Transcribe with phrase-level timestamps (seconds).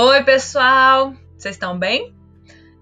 [0.00, 1.12] Oi, pessoal!
[1.36, 2.14] Vocês estão bem?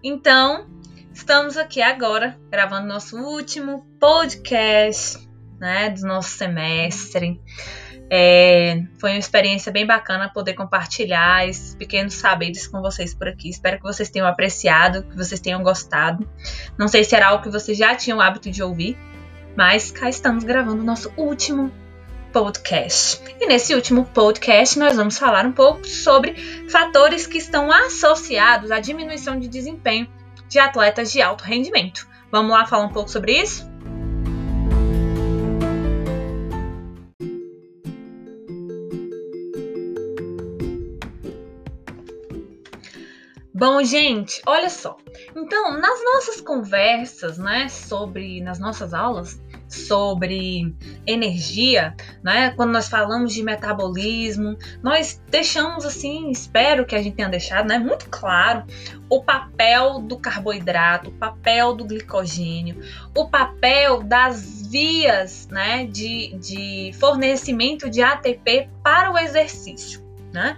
[0.04, 0.66] Então,
[1.14, 5.26] estamos aqui agora gravando nosso último podcast
[5.58, 7.40] né, do nosso semestre.
[8.10, 13.48] É, foi uma experiência bem bacana poder compartilhar esses pequenos saberes com vocês por aqui.
[13.48, 16.28] Espero que vocês tenham apreciado, que vocês tenham gostado.
[16.78, 18.94] Não sei se era algo que vocês já tinham o hábito de ouvir,
[19.56, 21.72] mas cá estamos gravando o nosso último
[22.36, 23.22] podcast.
[23.40, 26.34] E nesse último podcast nós vamos falar um pouco sobre
[26.68, 30.06] fatores que estão associados à diminuição de desempenho
[30.46, 32.06] de atletas de alto rendimento.
[32.30, 33.66] Vamos lá falar um pouco sobre isso?
[43.54, 44.98] Bom, gente, olha só.
[45.34, 50.74] Então, nas nossas conversas, né, sobre nas nossas aulas, sobre
[51.06, 52.50] energia, né?
[52.50, 57.78] Quando nós falamos de metabolismo, nós deixamos assim, espero que a gente tenha deixado, né,
[57.78, 58.64] muito claro
[59.08, 62.80] o papel do carboidrato, o papel do glicogênio,
[63.14, 70.56] o papel das vias, né, de, de fornecimento de ATP para o exercício, né?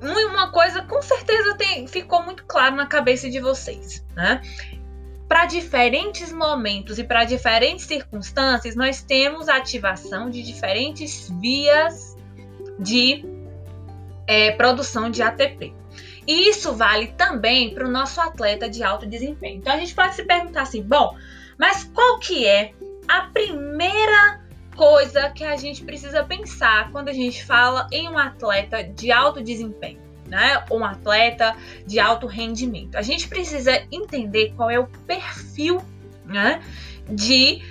[0.00, 4.42] Uma coisa com certeza tem, ficou muito claro na cabeça de vocês, né?
[5.34, 12.16] Para diferentes momentos e para diferentes circunstâncias, nós temos ativação de diferentes vias
[12.78, 13.24] de
[14.28, 15.74] é, produção de ATP.
[16.24, 19.56] E isso vale também para o nosso atleta de alto desempenho.
[19.56, 21.16] Então a gente pode se perguntar assim, bom,
[21.58, 22.72] mas qual que é
[23.08, 24.40] a primeira
[24.76, 29.42] coisa que a gente precisa pensar quando a gente fala em um atleta de alto
[29.42, 29.98] desempenho?
[30.34, 32.96] Né, um atleta de alto rendimento.
[32.96, 35.80] A gente precisa entender qual é o perfil,
[36.26, 36.60] né,
[37.08, 37.62] de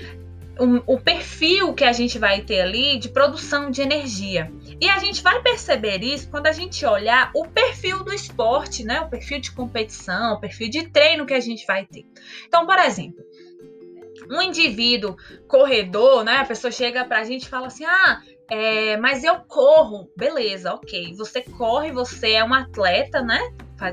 [0.58, 4.50] um, o perfil que a gente vai ter ali de produção de energia.
[4.80, 9.02] E a gente vai perceber isso quando a gente olhar o perfil do esporte, né,
[9.02, 12.06] o perfil de competição, o perfil de treino que a gente vai ter.
[12.48, 13.22] Então, por exemplo,
[14.30, 15.18] um indivíduo
[15.50, 16.38] corredor, né?
[16.38, 21.14] A pessoa chega pra gente e fala assim: ah, é, mas eu corro, beleza, ok.
[21.16, 23.40] Você corre, você é um atleta, né?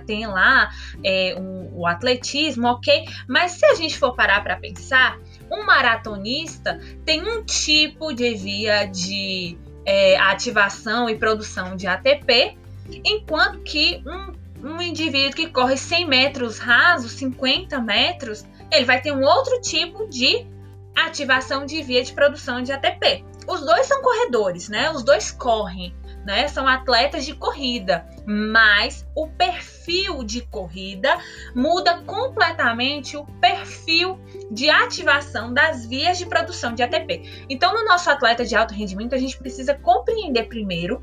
[0.06, 0.70] Tem lá
[1.04, 1.34] é,
[1.72, 3.04] o atletismo, ok.
[3.28, 5.18] Mas se a gente for parar para pensar,
[5.50, 12.56] um maratonista tem um tipo de via de é, ativação e produção de ATP,
[13.04, 19.12] enquanto que um, um indivíduo que corre 100 metros rasos, 50 metros, ele vai ter
[19.12, 20.46] um outro tipo de
[20.94, 23.24] ativação de via de produção de ATP.
[23.46, 24.90] Os dois são corredores, né?
[24.90, 26.46] Os dois correm, né?
[26.48, 31.18] São atletas de corrida, mas o perfil de corrida
[31.54, 37.46] muda completamente o perfil de ativação das vias de produção de ATP.
[37.48, 41.02] Então, no nosso atleta de alto rendimento, a gente precisa compreender primeiro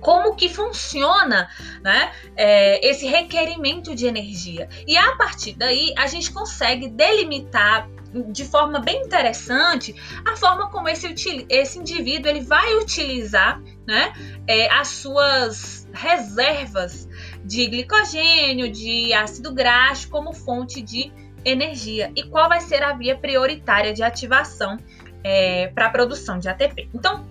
[0.00, 1.48] como que funciona
[1.82, 4.68] né, é, esse requerimento de energia.
[4.86, 7.88] E a partir daí a gente consegue delimitar
[8.32, 9.94] de forma bem interessante
[10.24, 11.14] a forma como esse,
[11.48, 14.12] esse indivíduo ele vai utilizar né,
[14.48, 17.08] é, as suas reservas
[17.44, 21.12] de glicogênio, de ácido graxo como fonte de
[21.44, 24.76] energia e qual vai ser a via prioritária de ativação
[25.22, 26.88] é, para a produção de ATP.
[26.94, 27.26] Então,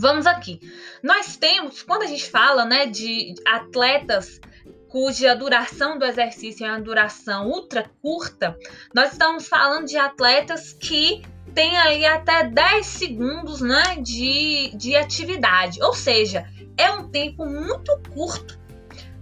[0.00, 0.60] vamos aqui.
[1.02, 4.40] Nós temos, quando a gente fala né, de atletas
[4.88, 8.58] cuja duração do exercício é uma duração ultra curta,
[8.92, 11.22] nós estamos falando de atletas que
[11.54, 17.96] têm ali até 10 segundos né, de, de atividade, ou seja, é um tempo muito
[18.12, 18.58] curto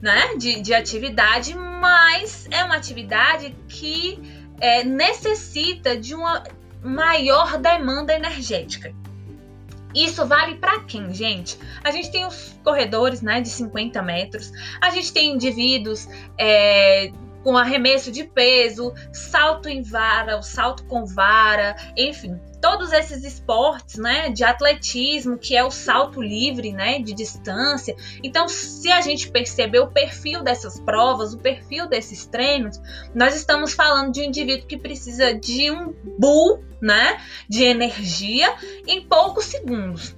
[0.01, 4.19] né, de, de atividade, mas é uma atividade que
[4.61, 6.45] é, necessita de uma
[6.83, 8.95] maior demanda energética.
[9.95, 11.59] Isso vale para quem, gente?
[11.83, 14.53] A gente tem os corredores, né, de 50 metros.
[14.81, 17.11] A gente tem indivíduos é,
[17.43, 23.97] com arremesso de peso, salto em vara, o salto com vara, enfim, todos esses esportes,
[23.97, 27.95] né, de atletismo, que é o salto livre, né, de distância.
[28.23, 32.81] Então, se a gente perceber o perfil dessas provas, o perfil desses treinos,
[33.15, 38.55] nós estamos falando de um indivíduo que precisa de um bull, né, de energia
[38.87, 40.18] em poucos segundos.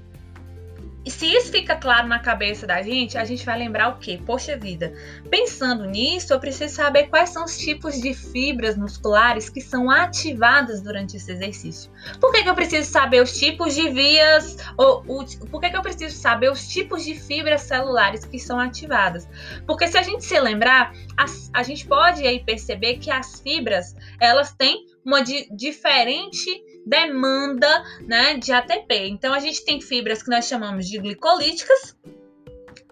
[1.21, 4.19] Se isso fica claro na cabeça da gente, a gente vai lembrar o quê?
[4.25, 4.91] Poxa vida,
[5.29, 10.81] pensando nisso, eu preciso saber quais são os tipos de fibras musculares que são ativadas
[10.81, 11.93] durante esse exercício.
[12.19, 15.77] Por que, que eu preciso saber os tipos de vias, ou, ou por que, que
[15.77, 19.29] eu preciso saber os tipos de fibras celulares que são ativadas?
[19.67, 23.95] Porque se a gente se lembrar, a, a gente pode aí perceber que as fibras,
[24.19, 29.09] elas têm uma di diferente demanda né, de ATP.
[29.09, 31.97] Então, a gente tem fibras que nós chamamos de glicolíticas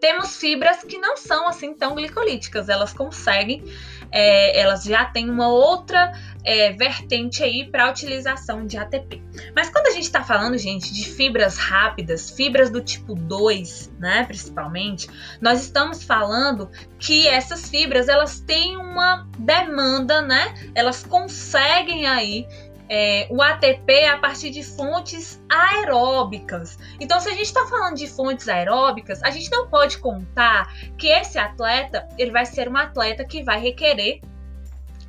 [0.00, 3.64] temos fibras que não são assim tão glicolíticas, elas conseguem,
[4.11, 6.12] é, elas já têm uma outra
[6.44, 9.23] é, vertente aí para a utilização de ATP.
[9.55, 14.25] Mas quando a gente está falando, gente, de fibras rápidas, fibras do tipo 2, né,
[14.25, 15.08] principalmente,
[15.40, 20.55] nós estamos falando que essas fibras elas têm uma demanda, né?
[20.75, 22.46] Elas conseguem aí
[22.88, 26.79] é, o ATP a partir de fontes aeróbicas.
[26.99, 31.08] Então, se a gente está falando de fontes aeróbicas, a gente não pode contar que
[31.08, 34.20] esse atleta ele vai ser um atleta que vai requerer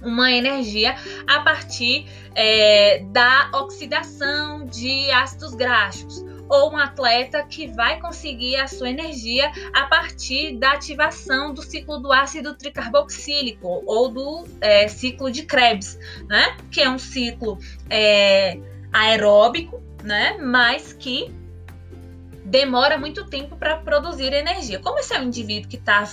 [0.02, 0.96] uma energia
[1.28, 8.68] a partir é, da oxidação de ácidos graxos ou um atleta que vai conseguir a
[8.68, 15.31] sua energia a partir da ativação do ciclo do ácido tricarboxílico ou do é, ciclo
[15.31, 15.98] de Krebs,
[16.28, 16.57] né?
[16.72, 17.60] Que é um ciclo
[17.90, 18.60] é,
[18.92, 20.38] aeróbico, né?
[20.42, 21.31] Mas que
[22.44, 24.80] demora muito tempo para produzir energia.
[24.80, 26.04] Como esse é um indivíduo que está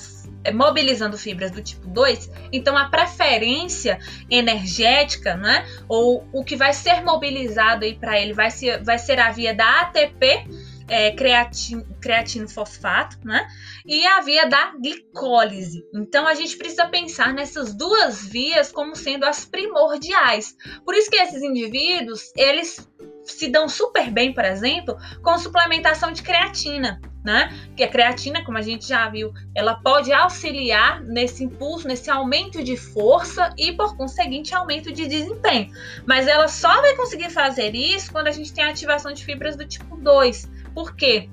[0.52, 3.98] mobilizando fibras do tipo 2, então a preferência
[4.30, 9.18] energética, né, ou o que vai ser mobilizado aí para ele vai ser, vai ser
[9.18, 10.46] a via da ATP,
[10.88, 13.46] é, creatino fosfato, né?
[13.84, 15.84] E a via da glicólise.
[15.92, 20.56] Então a gente precisa pensar nessas duas vias como sendo as primordiais.
[20.84, 22.88] Por isso que esses indivíduos, eles
[23.32, 27.52] se dão super bem, por exemplo, com suplementação de creatina né?
[27.76, 32.62] Que a creatina, como a gente já viu, ela pode auxiliar nesse impulso, nesse aumento
[32.62, 35.72] de força e, por conseguinte, aumento de desempenho.
[36.06, 39.56] Mas ela só vai conseguir fazer isso quando a gente tem a ativação de fibras
[39.56, 40.48] do tipo 2.
[40.72, 41.28] Por quê?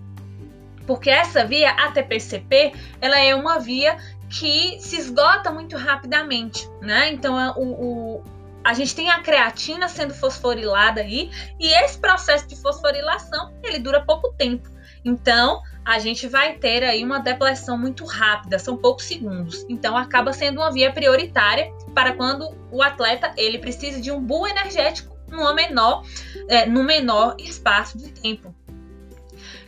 [0.88, 3.96] Porque essa via ATP-CP, ela é uma via
[4.28, 7.12] que se esgota muito rapidamente, né?
[7.12, 8.24] Então, o, o,
[8.64, 11.30] a gente tem a creatina sendo fosforilada aí,
[11.60, 14.70] e esse processo de fosforilação, ele dura pouco tempo.
[15.06, 19.66] Então, a gente vai ter aí uma depleção muito rápida, são poucos segundos.
[19.68, 24.48] Então, acaba sendo uma via prioritária para quando o atleta ele precisa de um bom
[24.48, 26.04] energético no menor,
[26.48, 28.56] é, no menor espaço de tempo.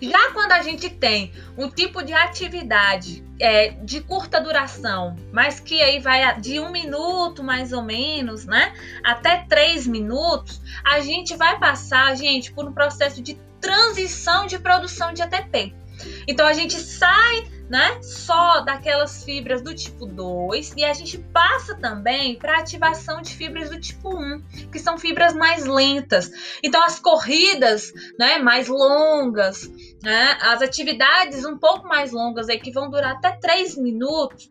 [0.01, 5.81] Já quando a gente tem um tipo de atividade é, de curta duração, mas que
[5.81, 8.74] aí vai de um minuto mais ou menos, né?
[9.03, 15.13] Até três minutos, a gente vai passar, gente, por um processo de transição de produção
[15.13, 15.74] de ATP.
[16.27, 21.75] Então a gente sai né, só daquelas fibras do tipo 2 e a gente passa
[21.75, 26.29] também para ativação de fibras do tipo 1, que são fibras mais lentas.
[26.63, 29.67] Então as corridas, né, mais longas,
[30.03, 34.50] né, as atividades um pouco mais longas aí que vão durar até 3 minutos,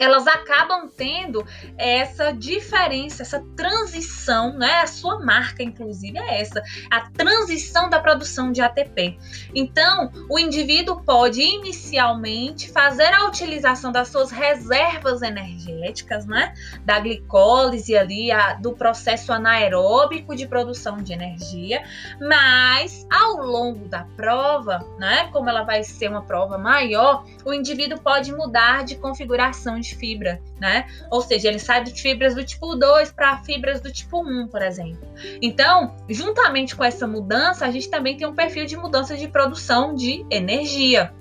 [0.00, 4.80] elas acabam tendo essa diferença, essa transição, né?
[4.80, 9.18] A sua marca, inclusive, é essa, a transição da produção de ATP.
[9.54, 16.54] Então, o indivíduo pode inicialmente fazer a utilização das suas reservas energéticas, né?
[16.86, 21.82] Da glicólise ali, a, do processo anaeróbico de produção de energia,
[22.18, 25.28] mas ao longo da prova, né?
[25.30, 30.40] Como ela vai ser uma prova maior, o indivíduo pode mudar de configuração de fibra,
[30.58, 30.86] né?
[31.10, 34.62] Ou seja, ele sai de fibras do tipo 2 para fibras do tipo 1, por
[34.62, 35.08] exemplo.
[35.42, 39.94] Então, juntamente com essa mudança, a gente também tem um perfil de mudança de produção
[39.94, 41.12] de energia.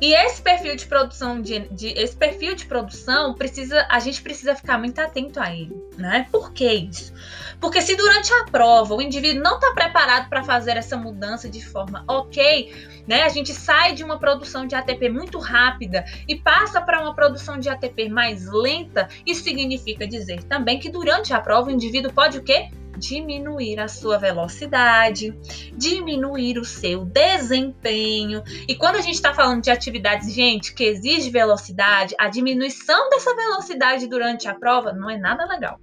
[0.00, 4.54] E esse perfil de produção de, de, esse perfil de produção precisa a gente precisa
[4.54, 6.26] ficar muito atento a ele, né?
[6.32, 7.12] Por que isso?
[7.60, 11.64] Porque se durante a prova o indivíduo não está preparado para fazer essa mudança de
[11.64, 12.72] forma ok,
[13.06, 13.22] né?
[13.22, 17.58] A gente sai de uma produção de ATP muito rápida e passa para uma produção
[17.58, 19.08] de ATP mais lenta.
[19.26, 22.70] Isso significa dizer também que durante a prova o indivíduo pode o quê?
[23.00, 25.34] diminuir a sua velocidade,
[25.74, 28.42] diminuir o seu desempenho.
[28.68, 33.34] E quando a gente está falando de atividades, gente, que exige velocidade, a diminuição dessa
[33.34, 35.80] velocidade durante a prova não é nada legal.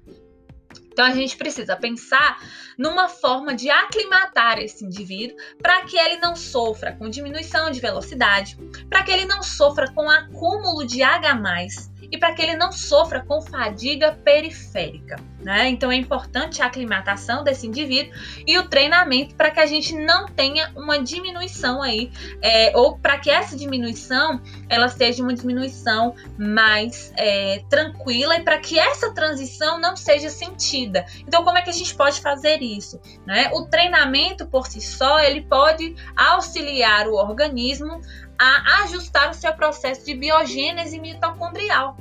[0.97, 2.41] Então a gente precisa pensar
[2.75, 8.57] numa forma de aclimatar esse indivíduo para que ele não sofra com diminuição de velocidade,
[8.89, 11.35] para que ele não sofra com acúmulo de H+,
[12.11, 15.17] e para que ele não sofra com fadiga periférica.
[15.39, 15.69] Né?
[15.69, 18.11] Então é importante a aclimatação desse indivíduo
[18.45, 22.11] e o treinamento para que a gente não tenha uma diminuição aí,
[22.41, 28.57] é, ou para que essa diminuição ela seja uma diminuição mais é, tranquila e para
[28.57, 31.05] que essa transição não seja sentida.
[31.27, 32.99] Então como é que a gente pode fazer isso?
[33.25, 33.49] Né?
[33.53, 38.01] O treinamento por si só ele pode auxiliar o organismo
[38.39, 41.97] a ajustar o seu processo de biogênese mitocondrial.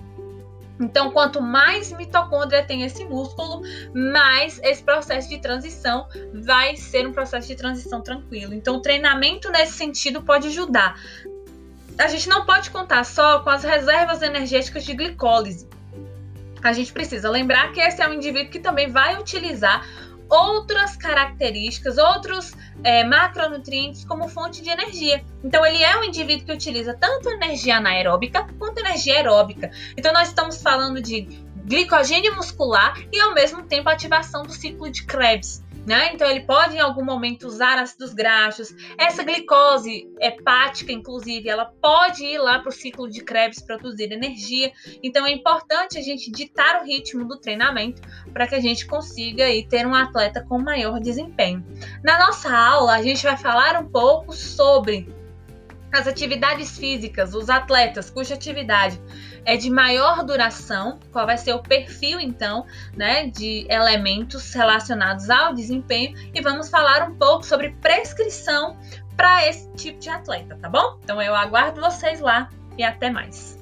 [0.79, 3.63] Então, quanto mais mitocôndria tem esse músculo,
[3.95, 8.53] mais esse processo de transição vai ser um processo de transição tranquilo.
[8.53, 10.97] Então, o treinamento nesse sentido pode ajudar
[11.99, 15.69] a gente não pode contar só com as reservas energéticas de glicólise.
[16.63, 19.87] A gente precisa lembrar que esse é um indivíduo que também vai utilizar
[20.29, 22.53] outras características, outros
[22.83, 25.25] é, macronutrientes como fonte de energia.
[25.43, 29.71] Então, ele é um indivíduo que utiliza tanto energia anaeróbica quanto energia aeróbica.
[29.97, 35.05] Então, nós estamos falando de glicogênio muscular e, ao mesmo tempo, ativação do ciclo de
[35.05, 35.65] Krebs.
[35.87, 36.13] Né?
[36.13, 38.75] Então ele pode em algum momento usar ácidos graxos.
[38.99, 44.73] Essa glicose hepática, inclusive, ela pode ir lá para o ciclo de Krebs produzir energia.
[45.01, 48.03] Então é importante a gente ditar o ritmo do treinamento
[48.33, 51.65] para que a gente consiga aí, ter um atleta com maior desempenho.
[52.03, 55.09] Na nossa aula a gente vai falar um pouco sobre
[55.97, 59.01] as atividades físicas, os atletas cuja atividade
[59.45, 65.55] é de maior duração, qual vai ser o perfil então, né, de elementos relacionados ao
[65.55, 68.77] desempenho e vamos falar um pouco sobre prescrição
[69.17, 70.99] para esse tipo de atleta, tá bom?
[71.03, 73.56] Então eu aguardo vocês lá e até mais.